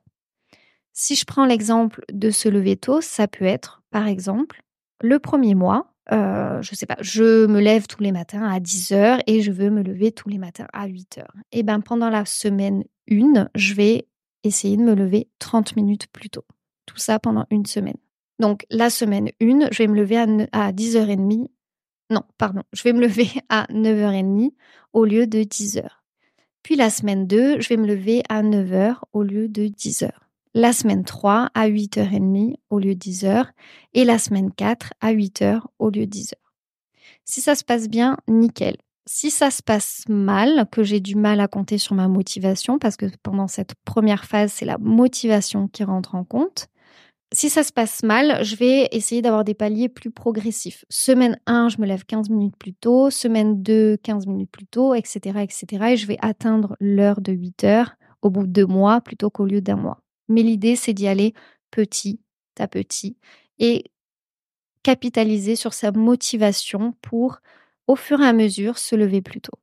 Si 0.94 1.16
je 1.16 1.26
prends 1.26 1.44
l'exemple 1.44 2.06
de 2.14 2.30
se 2.30 2.48
lever 2.48 2.78
tôt, 2.78 3.02
ça 3.02 3.28
peut 3.28 3.44
être, 3.44 3.84
par 3.92 4.08
exemple, 4.08 4.64
le 5.02 5.20
premier 5.20 5.54
mois, 5.54 5.94
euh, 6.14 6.62
je 6.62 6.76
sais 6.76 6.86
pas, 6.86 6.96
je 7.02 7.46
me 7.46 7.60
lève 7.60 7.88
tous 7.88 8.02
les 8.02 8.14
matins 8.14 8.50
à 8.50 8.62
10 8.62 8.94
heures 8.94 9.20
et 9.28 9.42
je 9.42 9.52
veux 9.52 9.70
me 9.70 9.84
lever 9.84 10.14
tous 10.14 10.30
les 10.30 10.38
matins 10.38 10.68
à 10.72 10.88
8 10.88 11.18
heures. 11.18 11.36
Et 11.52 11.64
ben 11.64 11.82
pendant 11.82 12.10
la 12.10 12.24
semaine 12.24 12.86
1, 13.12 13.50
je 13.54 13.74
vais 13.74 14.08
essayer 14.44 14.78
de 14.78 14.84
me 14.84 14.96
lever 14.96 15.28
30 15.40 15.76
minutes 15.76 16.08
plus 16.08 16.30
tôt. 16.30 16.46
Tout 16.86 17.00
ça 17.00 17.20
pendant 17.20 17.48
une 17.50 17.66
semaine. 17.66 17.98
Donc 18.40 18.66
la 18.70 18.90
semaine 18.90 19.30
1, 19.42 19.72
je 19.72 19.78
vais 19.78 19.88
me 19.88 19.96
lever 19.96 20.18
à, 20.54 20.72
10h30. 20.72 21.50
Non, 22.10 22.22
pardon, 22.38 22.62
je 22.74 22.84
vais 22.84 22.94
me 22.94 23.02
lever 23.02 23.30
à 23.50 23.66
9h30 23.72 24.52
au 24.94 25.06
lieu 25.06 25.28
de 25.28 25.40
10h. 25.40 25.88
Puis 26.64 26.76
la 26.76 26.90
semaine 26.90 27.28
2, 27.28 27.62
je 27.62 27.70
vais 27.70 27.78
me 27.78 27.88
lever 27.88 28.24
à 28.30 28.42
9h 28.42 28.98
au 29.14 29.24
lieu 29.24 29.48
de 29.48 29.68
10h. 29.68 30.10
La 30.54 30.72
semaine 30.72 31.04
3 31.04 31.50
à 31.54 31.70
8h30 31.70 32.56
au 32.70 32.80
lieu 32.80 32.96
de 32.96 33.00
10h. 33.00 33.46
Et 33.94 34.06
la 34.06 34.18
semaine 34.18 34.52
4 34.52 34.94
à 35.02 35.14
8h 35.14 35.62
au 35.80 35.90
lieu 35.90 36.08
de 36.08 36.16
10h. 36.16 36.34
Si 37.24 37.42
ça 37.42 37.56
se 37.56 37.64
passe 37.64 37.88
bien, 37.88 38.18
nickel. 38.28 38.78
Si 39.06 39.30
ça 39.30 39.52
se 39.52 39.62
passe 39.62 40.04
mal, 40.10 40.66
que 40.72 40.84
j'ai 40.84 41.00
du 41.00 41.16
mal 41.16 41.40
à 41.40 41.48
compter 41.48 41.78
sur 41.78 41.94
ma 41.94 42.08
motivation, 42.08 42.80
parce 42.80 42.96
que 42.96 43.06
pendant 43.22 43.48
cette 43.48 43.76
première 43.84 44.26
phase, 44.26 44.52
c'est 44.52 44.66
la 44.66 44.80
motivation 44.80 45.68
qui 45.68 45.84
rentre 45.84 46.16
en 46.16 46.24
compte, 46.24 46.68
si 47.34 47.50
ça 47.50 47.64
se 47.64 47.74
passe 47.74 48.04
mal, 48.04 48.44
je 48.44 48.56
vais 48.56 48.88
essayer 48.92 49.22
d'avoir 49.22 49.44
des 49.44 49.54
paliers 49.54 49.90
plus 49.90 50.12
progressifs. 50.12 50.86
Semaine 50.90 51.40
1, 51.48 51.70
je 51.70 51.82
me 51.82 51.86
lève 51.86 52.06
15 52.06 52.30
minutes 52.30 52.56
plus 52.58 52.74
tôt, 52.74 53.10
semaine 53.10 53.62
2, 53.62 53.98
15 53.98 54.28
minutes 54.28 54.52
plus 54.52 54.68
tôt, 54.68 54.94
etc. 54.94 55.40
etc. 55.42 55.86
et 55.92 55.98
je 55.98 56.08
vais 56.08 56.18
atteindre 56.22 56.76
l'heure 56.80 57.22
de 57.22 57.34
8 57.34 57.64
heures 57.64 57.96
au 58.22 58.30
bout 58.30 58.48
de 58.48 58.52
deux 58.52 58.66
mois 58.66 59.02
plutôt 59.02 59.30
qu'au 59.30 59.46
lieu 59.46 59.62
d'un 59.62 59.76
mois. 59.76 60.02
Mais 60.30 60.44
l'idée, 60.44 60.76
c'est 60.76 60.94
d'y 60.94 61.08
aller 61.08 61.34
petit 61.72 62.20
à 62.58 62.68
petit 62.68 63.18
et 63.60 63.92
capitaliser 64.84 65.56
sur 65.56 65.74
sa 65.74 65.92
motivation 65.92 66.94
pour, 67.02 67.40
au 67.88 67.96
fur 67.96 68.22
et 68.22 68.28
à 68.28 68.34
mesure, 68.34 68.78
se 68.78 68.96
lever 68.96 69.22
plus 69.22 69.42
tôt. 69.42 69.58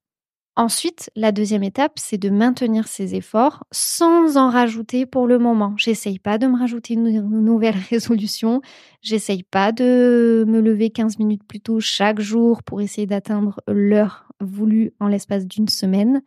Ensuite, 0.54 1.10
la 1.16 1.32
deuxième 1.32 1.62
étape, 1.62 1.92
c'est 1.96 2.18
de 2.18 2.28
maintenir 2.28 2.86
ses 2.86 3.14
efforts 3.14 3.64
sans 3.70 4.36
en 4.36 4.50
rajouter 4.50 5.06
pour 5.06 5.26
le 5.26 5.38
moment. 5.38 5.72
J'essaye 5.78 6.18
pas 6.18 6.36
de 6.36 6.46
me 6.46 6.58
rajouter 6.58 6.92
une 6.92 7.22
nouvelle 7.42 7.76
résolution. 7.90 8.60
J'essaye 9.00 9.44
pas 9.44 9.72
de 9.72 10.44
me 10.46 10.60
lever 10.60 10.90
15 10.90 11.18
minutes 11.18 11.44
plus 11.44 11.60
tôt 11.60 11.80
chaque 11.80 12.20
jour 12.20 12.62
pour 12.62 12.82
essayer 12.82 13.06
d'atteindre 13.06 13.62
l'heure 13.66 14.28
voulue 14.40 14.92
en 15.00 15.08
l'espace 15.08 15.46
d'une 15.46 15.68
semaine. 15.68 16.20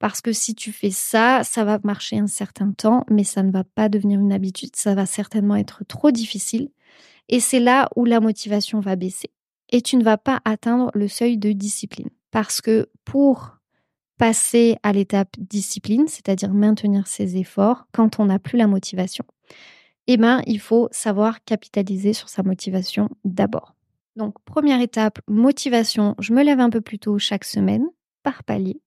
Parce 0.00 0.20
que 0.20 0.32
si 0.32 0.56
tu 0.56 0.72
fais 0.72 0.90
ça, 0.90 1.44
ça 1.44 1.62
va 1.62 1.78
marcher 1.84 2.18
un 2.18 2.26
certain 2.26 2.72
temps, 2.72 3.04
mais 3.08 3.22
ça 3.22 3.44
ne 3.44 3.52
va 3.52 3.62
pas 3.62 3.88
devenir 3.88 4.18
une 4.18 4.32
habitude. 4.32 4.74
Ça 4.74 4.96
va 4.96 5.06
certainement 5.06 5.54
être 5.54 5.84
trop 5.86 6.10
difficile. 6.10 6.70
Et 7.28 7.38
c'est 7.38 7.60
là 7.60 7.88
où 7.94 8.04
la 8.04 8.18
motivation 8.18 8.80
va 8.80 8.96
baisser. 8.96 9.30
Et 9.68 9.80
tu 9.80 9.96
ne 9.96 10.02
vas 10.02 10.18
pas 10.18 10.40
atteindre 10.44 10.90
le 10.94 11.06
seuil 11.06 11.38
de 11.38 11.52
discipline. 11.52 12.08
Parce 12.32 12.60
que 12.60 12.88
pour 13.04 13.59
passer 14.20 14.76
à 14.82 14.92
l'étape 14.92 15.34
discipline, 15.38 16.06
c'est-à-dire 16.06 16.52
maintenir 16.52 17.06
ses 17.06 17.38
efforts 17.38 17.86
quand 17.90 18.20
on 18.20 18.26
n'a 18.26 18.38
plus 18.38 18.58
la 18.58 18.66
motivation, 18.66 19.24
eh 20.08 20.18
ben, 20.18 20.42
il 20.46 20.60
faut 20.60 20.88
savoir 20.92 21.42
capitaliser 21.44 22.12
sur 22.12 22.28
sa 22.28 22.42
motivation 22.42 23.08
d'abord. 23.24 23.74
Donc, 24.16 24.34
première 24.44 24.82
étape, 24.82 25.20
motivation, 25.26 26.16
je 26.18 26.34
me 26.34 26.42
lève 26.42 26.60
un 26.60 26.68
peu 26.68 26.82
plus 26.82 26.98
tôt 26.98 27.18
chaque 27.18 27.44
semaine, 27.44 27.86
par 28.22 28.44
palier. 28.44 28.82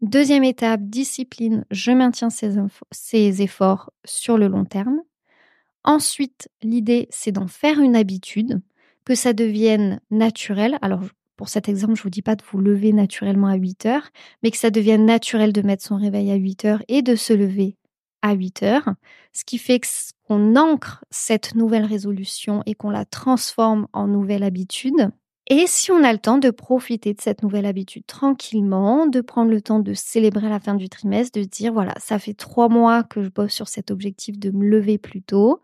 Deuxième 0.00 0.44
étape, 0.44 0.80
discipline, 0.84 1.66
je 1.70 1.90
maintiens 1.92 2.30
ces, 2.30 3.42
efforts 3.42 3.92
sur 4.06 4.38
le 4.38 4.48
long 4.48 4.64
terme. 4.64 5.02
Ensuite, 5.84 6.48
l'idée, 6.62 7.06
c'est 7.10 7.32
d'en 7.32 7.48
faire 7.48 7.80
une 7.80 7.96
habitude, 7.96 8.62
que 9.04 9.14
ça 9.14 9.34
devienne 9.34 10.00
naturel. 10.10 10.78
Alors, 10.80 11.02
pour 11.40 11.48
cet 11.48 11.70
exemple, 11.70 11.94
je 11.94 12.00
ne 12.00 12.02
vous 12.02 12.10
dis 12.10 12.20
pas 12.20 12.36
de 12.36 12.42
vous 12.52 12.58
lever 12.58 12.92
naturellement 12.92 13.46
à 13.46 13.54
8 13.54 13.86
heures, 13.86 14.10
mais 14.42 14.50
que 14.50 14.58
ça 14.58 14.68
devienne 14.68 15.06
naturel 15.06 15.54
de 15.54 15.62
mettre 15.62 15.82
son 15.82 15.96
réveil 15.96 16.30
à 16.30 16.34
8 16.34 16.66
heures 16.66 16.82
et 16.86 17.00
de 17.00 17.16
se 17.16 17.32
lever 17.32 17.78
à 18.20 18.34
8 18.34 18.62
heures, 18.62 18.90
ce 19.32 19.46
qui 19.46 19.56
fait 19.56 19.80
qu'on 20.28 20.54
ancre 20.56 21.02
cette 21.10 21.54
nouvelle 21.54 21.86
résolution 21.86 22.62
et 22.66 22.74
qu'on 22.74 22.90
la 22.90 23.06
transforme 23.06 23.86
en 23.94 24.06
nouvelle 24.06 24.42
habitude. 24.42 25.12
Et 25.46 25.66
si 25.66 25.90
on 25.90 26.04
a 26.04 26.12
le 26.12 26.18
temps 26.18 26.36
de 26.36 26.50
profiter 26.50 27.14
de 27.14 27.22
cette 27.22 27.42
nouvelle 27.42 27.64
habitude 27.64 28.04
tranquillement, 28.04 29.06
de 29.06 29.22
prendre 29.22 29.50
le 29.50 29.62
temps 29.62 29.80
de 29.80 29.94
célébrer 29.94 30.50
la 30.50 30.60
fin 30.60 30.74
du 30.74 30.90
trimestre, 30.90 31.40
de 31.40 31.46
dire 31.46 31.72
voilà, 31.72 31.94
ça 31.96 32.18
fait 32.18 32.34
trois 32.34 32.68
mois 32.68 33.02
que 33.02 33.22
je 33.22 33.30
bosse 33.30 33.54
sur 33.54 33.66
cet 33.66 33.90
objectif 33.90 34.38
de 34.38 34.50
me 34.50 34.66
lever 34.66 34.98
plus 34.98 35.22
tôt. 35.22 35.62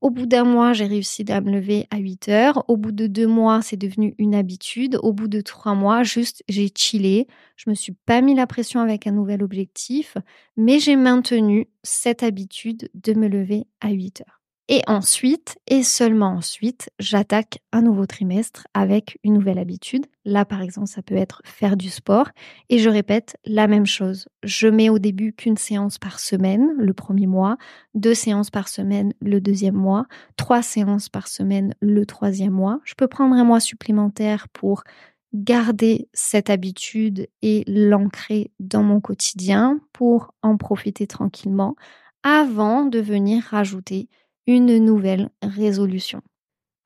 Au 0.00 0.10
bout 0.10 0.26
d'un 0.26 0.44
mois, 0.44 0.72
j'ai 0.74 0.86
réussi 0.86 1.24
à 1.28 1.40
me 1.40 1.50
lever 1.50 1.86
à 1.90 1.98
8 1.98 2.28
heures. 2.28 2.64
Au 2.68 2.76
bout 2.76 2.92
de 2.92 3.08
deux 3.08 3.26
mois, 3.26 3.62
c'est 3.62 3.76
devenu 3.76 4.14
une 4.18 4.34
habitude. 4.34 4.96
Au 5.02 5.12
bout 5.12 5.26
de 5.26 5.40
trois 5.40 5.74
mois, 5.74 6.04
juste, 6.04 6.44
j'ai 6.48 6.70
chillé. 6.76 7.26
Je 7.56 7.68
me 7.68 7.74
suis 7.74 7.94
pas 8.06 8.20
mis 8.20 8.34
la 8.36 8.46
pression 8.46 8.80
avec 8.80 9.08
un 9.08 9.12
nouvel 9.12 9.42
objectif, 9.42 10.16
mais 10.56 10.78
j'ai 10.78 10.94
maintenu 10.94 11.66
cette 11.82 12.22
habitude 12.22 12.90
de 12.94 13.12
me 13.14 13.26
lever 13.26 13.66
à 13.80 13.90
8 13.90 14.20
heures. 14.20 14.37
Et 14.70 14.82
ensuite, 14.86 15.58
et 15.66 15.82
seulement 15.82 16.34
ensuite, 16.34 16.90
j'attaque 16.98 17.60
un 17.72 17.80
nouveau 17.80 18.04
trimestre 18.04 18.66
avec 18.74 19.18
une 19.24 19.32
nouvelle 19.32 19.58
habitude. 19.58 20.04
Là, 20.26 20.44
par 20.44 20.60
exemple, 20.60 20.88
ça 20.88 21.00
peut 21.00 21.16
être 21.16 21.40
faire 21.46 21.78
du 21.78 21.88
sport. 21.88 22.28
Et 22.68 22.78
je 22.78 22.90
répète 22.90 23.38
la 23.46 23.66
même 23.66 23.86
chose. 23.86 24.28
Je 24.42 24.68
mets 24.68 24.90
au 24.90 24.98
début 24.98 25.32
qu'une 25.32 25.56
séance 25.56 25.96
par 25.96 26.20
semaine, 26.20 26.70
le 26.76 26.92
premier 26.92 27.26
mois, 27.26 27.56
deux 27.94 28.12
séances 28.12 28.50
par 28.50 28.68
semaine, 28.68 29.14
le 29.22 29.40
deuxième 29.40 29.74
mois, 29.74 30.04
trois 30.36 30.60
séances 30.60 31.08
par 31.08 31.28
semaine, 31.28 31.74
le 31.80 32.04
troisième 32.04 32.52
mois. 32.52 32.80
Je 32.84 32.94
peux 32.94 33.08
prendre 33.08 33.34
un 33.36 33.44
mois 33.44 33.60
supplémentaire 33.60 34.48
pour 34.50 34.84
garder 35.32 36.10
cette 36.12 36.50
habitude 36.50 37.26
et 37.40 37.64
l'ancrer 37.66 38.50
dans 38.60 38.82
mon 38.82 39.00
quotidien 39.00 39.80
pour 39.94 40.34
en 40.42 40.58
profiter 40.58 41.06
tranquillement 41.06 41.74
avant 42.22 42.84
de 42.84 42.98
venir 42.98 43.44
rajouter 43.44 44.08
une 44.48 44.78
nouvelle 44.78 45.30
résolution. 45.42 46.20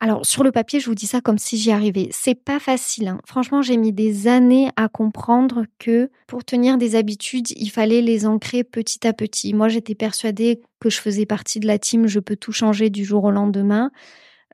Alors 0.01 0.25
sur 0.25 0.43
le 0.43 0.51
papier, 0.51 0.81
je 0.81 0.87
vous 0.87 0.95
dis 0.95 1.07
ça 1.07 1.21
comme 1.21 1.37
si 1.37 1.57
j'y 1.57 1.71
arrivais. 1.71 2.09
C'est 2.11 2.35
pas 2.35 2.59
facile. 2.59 3.07
Hein. 3.07 3.21
Franchement, 3.25 3.61
j'ai 3.61 3.77
mis 3.77 3.93
des 3.93 4.27
années 4.27 4.69
à 4.75 4.89
comprendre 4.89 5.63
que 5.79 6.11
pour 6.27 6.43
tenir 6.43 6.77
des 6.77 6.95
habitudes, 6.95 7.51
il 7.51 7.69
fallait 7.69 8.01
les 8.01 8.25
ancrer 8.25 8.65
petit 8.65 9.07
à 9.07 9.13
petit. 9.13 9.53
Moi, 9.53 9.69
j'étais 9.69 9.95
persuadée 9.95 10.59
que 10.81 10.89
je 10.89 10.99
faisais 10.99 11.25
partie 11.25 11.61
de 11.61 11.67
la 11.67 11.79
team. 11.79 12.05
Je 12.05 12.19
peux 12.19 12.35
tout 12.35 12.51
changer 12.51 12.89
du 12.89 13.05
jour 13.05 13.23
au 13.23 13.31
lendemain. 13.31 13.91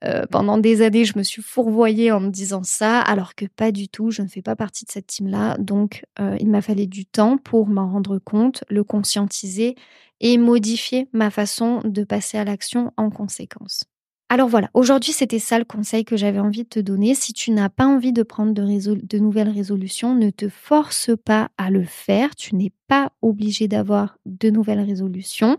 Euh, 0.06 0.26
pendant 0.32 0.58
des 0.58 0.82
années, 0.82 1.06
je 1.06 1.18
me 1.18 1.24
suis 1.24 1.42
fourvoyée 1.42 2.12
en 2.12 2.20
me 2.20 2.30
disant 2.30 2.64
ça, 2.64 3.02
alors 3.02 3.36
que 3.36 3.46
pas 3.46 3.72
du 3.72 3.90
tout. 3.90 4.12
Je 4.12 4.22
ne 4.22 4.28
fais 4.28 4.42
pas 4.42 4.56
partie 4.56 4.86
de 4.86 4.92
cette 4.92 5.08
team-là. 5.08 5.58
Donc, 5.58 6.06
euh, 6.20 6.38
il 6.40 6.50
m'a 6.50 6.62
fallu 6.62 6.88
du 6.88 7.06
temps 7.06 7.38
pour 7.38 7.68
m'en 7.68 7.92
rendre 7.92 8.20
compte, 8.20 8.64
le 8.70 8.84
conscientiser 8.84 9.76
et 10.22 10.38
modifier 10.38 11.10
ma 11.14 11.30
façon 11.32 11.82
de 11.84 12.04
passer 12.04 12.38
à 12.38 12.44
l'action 12.46 12.94
en 12.98 13.10
conséquence. 13.10 13.86
Alors 14.32 14.48
voilà, 14.48 14.70
aujourd'hui 14.76 15.12
c'était 15.12 15.40
ça 15.40 15.58
le 15.58 15.66
conseil 15.66 16.06
que 16.06 16.16
j'avais 16.16 16.38
envie 16.38 16.64
de 16.64 16.70
te 16.70 16.80
donner. 16.80 17.16
Si 17.16 17.34
tu 17.34 17.50
n'as 17.50 17.70
pas 17.70 17.88
envie 17.88 18.14
de 18.14 18.22
prendre 18.22 18.54
de, 18.54 19.18
nouvelles 19.18 19.50
résolutions, 19.50 20.14
ne 20.14 20.30
te 20.30 20.50
force 20.50 21.10
pas 21.26 21.50
à 21.58 21.72
le 21.72 21.84
faire. 21.84 22.36
Tu 22.36 22.56
n'es 22.56 22.72
pas 22.88 23.12
obligé 23.24 23.68
d'avoir 23.68 24.20
de 24.28 24.52
nouvelles 24.52 24.82
résolutions. 24.82 25.58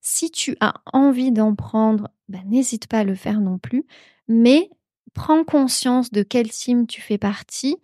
Si 0.00 0.30
tu 0.30 0.56
as 0.60 0.74
envie 0.92 1.32
d'en 1.32 1.56
prendre, 1.56 2.08
ben, 2.28 2.42
n'hésite 2.46 2.86
pas 2.86 3.00
à 3.00 3.04
le 3.04 3.16
faire 3.16 3.40
non 3.40 3.58
plus. 3.58 3.84
Mais 4.28 4.70
prends 5.12 5.42
conscience 5.42 6.12
de 6.12 6.22
quel 6.22 6.48
team 6.50 6.86
tu 6.86 7.00
fais 7.00 7.18
partie 7.18 7.78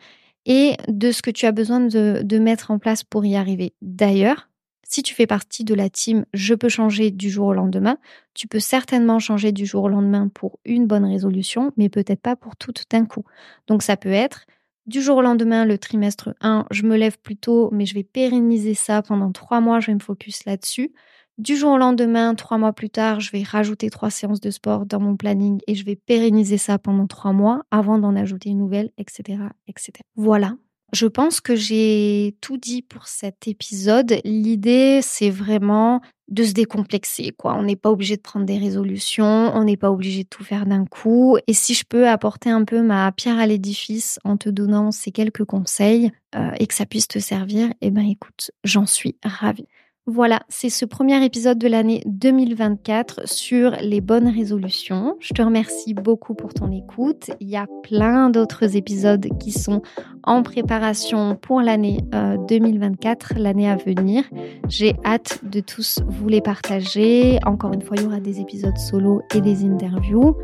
et 0.47 0.75
de 0.87 1.11
ce 1.11 1.23
que 1.23 1.33
tu 1.33 1.47
as 1.47 1.53
besoin 1.53 1.81
de 1.81 2.39
mettre 2.39 2.71
en 2.71 2.79
place 2.79 3.03
pour 3.03 3.25
y 3.25 3.35
arriver. 3.35 3.75
D'ailleurs, 3.83 4.50
si 4.91 5.05
tu 5.05 5.15
fais 5.15 5.27
partie 5.29 5.63
de 5.65 5.73
la 5.75 5.89
team 5.89 6.25
Je 6.35 6.53
peux 6.55 6.69
changer 6.69 7.13
du 7.13 7.31
jour 7.31 7.47
au 7.47 7.55
lendemain, 7.55 7.97
tu 8.35 8.49
peux 8.49 8.59
certainement 8.59 9.21
changer 9.21 9.53
du 9.53 9.65
jour 9.65 9.85
au 9.85 9.89
lendemain 9.89 10.29
pour 10.29 10.59
une 10.65 10.87
bonne 10.87 11.05
résolution, 11.05 11.73
mais 11.77 11.89
peut-être 11.89 12.21
pas 12.21 12.35
pour 12.35 12.57
tout 12.57 12.73
d'un 12.91 13.07
coup. 13.07 13.23
Donc 13.69 13.85
ça 13.85 13.97
peut 13.97 14.11
être 14.11 14.47
du 14.87 15.01
jour 15.01 15.19
au 15.19 15.23
lendemain, 15.23 15.65
le 15.65 15.79
trimestre 15.79 16.35
1, 16.41 16.67
je 16.73 16.83
me 16.83 16.97
lève 16.97 17.19
plus 17.19 17.37
tôt, 17.37 17.69
mais 17.73 17.87
je 17.87 17.95
vais 17.95 18.03
pérenniser 18.03 18.75
ça 18.75 19.03
pendant 19.03 19.31
trois 19.31 19.61
mois, 19.61 19.79
je 19.79 19.87
vais 19.87 19.95
me 19.95 20.01
focus 20.01 20.45
là-dessus. 20.45 20.93
Du 21.39 21.57
jour 21.57 21.73
au 21.73 21.79
lendemain, 21.79 22.35
trois 22.35 22.59
mois 22.59 22.73
plus 22.73 22.91
tard, 22.91 23.21
je 23.21 23.31
vais 23.31 23.45
rajouter 23.45 23.89
trois 23.91 24.11
séances 24.11 24.41
de 24.41 24.51
sport 24.51 24.87
dans 24.87 24.99
mon 24.99 25.17
planning 25.17 25.61
et 25.69 25.77
je 25.77 25.85
vais 25.85 25.95
pérenniser 25.95 26.59
ça 26.59 26.79
pendant 26.79 27.07
trois 27.07 27.33
mois 27.33 27.63
avant 27.71 27.99
d'en 27.99 28.17
ajouter 28.17 28.51
une 28.51 28.59
nouvelle, 28.59 28.91
etc., 28.99 29.39
etc. 29.69 29.93
Voilà, 30.17 30.57
je 30.93 31.07
pense 31.07 31.41
que 31.41 31.55
j'ai 31.57 32.37
tout 32.41 32.57
dit 32.57 32.83
pour 32.83 33.07
cet 33.07 33.49
épisode. 33.49 34.21
L'idée, 34.25 35.01
c'est 35.03 35.31
vraiment 35.31 36.01
de 36.29 36.45
se 36.45 36.53
décomplexer, 36.53 37.33
quoi. 37.37 37.55
On 37.55 37.63
n'est 37.63 37.77
pas 37.77 37.91
obligé 37.91 38.17
de 38.17 38.23
prendre 38.23 38.47
des 38.47 38.59
résolutions, 38.59 39.53
on 39.55 39.65
n'est 39.65 39.77
pas 39.77 39.91
obligé 39.91 40.23
de 40.23 40.29
tout 40.29 40.45
faire 40.45 40.65
d'un 40.65 40.85
coup. 40.85 41.39
Et 41.47 41.53
si 41.53 41.75
je 41.75 41.85
peux 41.85 42.09
apporter 42.09 42.51
un 42.51 42.65
peu 42.65 42.83
ma 42.83 43.11
pierre 43.13 43.39
à 43.39 43.47
l'édifice 43.47 44.19
en 44.25 44.37
te 44.37 44.49
donnant 44.49 44.93
ces 44.93 45.11
quelques 45.11 45.45
conseils 45.45 46.13
euh, 46.37 46.53
et 46.59 46.67
que 46.67 46.75
ça 46.75 46.87
puisse 46.87 47.09
te 47.09 47.19
servir, 47.19 47.73
eh 47.81 47.91
ben 47.91 48.07
écoute, 48.07 48.53
j'en 48.65 48.87
suis 48.87 49.17
ravie. 49.25 49.67
Voilà, 50.13 50.41
c'est 50.49 50.71
ce 50.71 50.85
premier 50.85 51.25
épisode 51.25 51.57
de 51.57 51.69
l'année 51.69 52.03
2024 52.05 53.29
sur 53.29 53.71
les 53.81 54.01
bonnes 54.01 54.27
résolutions. 54.27 55.17
Je 55.21 55.33
te 55.33 55.41
remercie 55.41 55.95
beaucoup 55.95 56.35
pour 56.35 56.53
ton 56.53 56.73
écoute. 56.73 57.31
Il 57.39 57.49
y 57.49 57.57
a 57.57 57.69
plein 57.85 58.29
d'autres 58.29 58.75
épisodes 58.77 59.29
qui 59.39 59.53
sont 59.53 59.83
en 60.25 60.43
préparation 60.43 61.37
pour 61.37 61.61
l'année 61.61 62.01
2024, 62.49 63.35
euh, 63.37 63.41
l'année 63.41 63.71
à 63.71 63.77
venir. 63.77 64.25
J'ai 64.69 64.97
hâte 65.05 65.39
de 65.45 65.61
tous 65.61 66.01
vous 66.09 66.27
les 66.27 66.41
partager. 66.41 67.39
Encore 67.47 67.73
une 67.73 67.83
fois, 67.83 67.97
il 67.97 68.03
y 68.03 68.07
aura 68.07 68.19
des 68.19 68.41
épisodes 68.41 68.79
solo 68.79 69.23
et 69.33 69.41
des 69.41 69.65
interviews. 69.65 70.35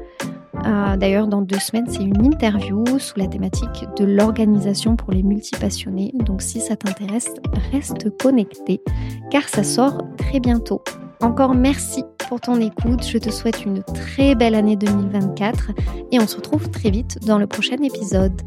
Euh, 0.66 0.96
d'ailleurs, 0.96 1.28
dans 1.28 1.42
deux 1.42 1.58
semaines, 1.58 1.86
c'est 1.88 2.02
une 2.02 2.24
interview 2.24 2.84
sous 2.98 3.18
la 3.18 3.26
thématique 3.26 3.84
de 3.96 4.04
l'organisation 4.04 4.96
pour 4.96 5.12
les 5.12 5.22
multipassionnés. 5.22 6.12
Donc 6.24 6.42
si 6.42 6.60
ça 6.60 6.76
t'intéresse, 6.76 7.30
reste 7.72 8.16
connecté 8.18 8.80
car 9.30 9.48
ça 9.48 9.62
sort 9.62 10.02
très 10.16 10.40
bientôt. 10.40 10.82
Encore 11.20 11.54
merci 11.54 12.04
pour 12.28 12.40
ton 12.40 12.60
écoute. 12.60 13.06
Je 13.06 13.18
te 13.18 13.30
souhaite 13.30 13.64
une 13.64 13.82
très 13.82 14.34
belle 14.34 14.54
année 14.54 14.76
2024 14.76 15.70
et 16.12 16.20
on 16.20 16.26
se 16.26 16.36
retrouve 16.36 16.68
très 16.70 16.90
vite 16.90 17.18
dans 17.24 17.38
le 17.38 17.46
prochain 17.46 17.76
épisode. 17.82 18.42